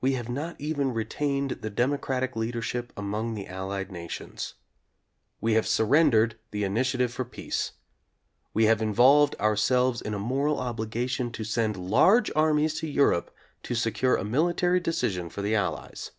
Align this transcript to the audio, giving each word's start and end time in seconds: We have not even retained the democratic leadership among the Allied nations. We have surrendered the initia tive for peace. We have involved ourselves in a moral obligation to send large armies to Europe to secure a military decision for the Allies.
We 0.00 0.14
have 0.14 0.30
not 0.30 0.58
even 0.58 0.94
retained 0.94 1.50
the 1.60 1.68
democratic 1.68 2.34
leadership 2.34 2.94
among 2.96 3.34
the 3.34 3.46
Allied 3.46 3.92
nations. 3.92 4.54
We 5.38 5.52
have 5.52 5.66
surrendered 5.66 6.38
the 6.50 6.62
initia 6.62 6.96
tive 6.96 7.12
for 7.12 7.26
peace. 7.26 7.72
We 8.54 8.64
have 8.64 8.80
involved 8.80 9.36
ourselves 9.38 10.00
in 10.00 10.14
a 10.14 10.18
moral 10.18 10.58
obligation 10.60 11.30
to 11.32 11.44
send 11.44 11.76
large 11.76 12.30
armies 12.34 12.80
to 12.80 12.88
Europe 12.88 13.34
to 13.64 13.74
secure 13.74 14.16
a 14.16 14.24
military 14.24 14.80
decision 14.80 15.28
for 15.28 15.42
the 15.42 15.54
Allies. 15.54 16.12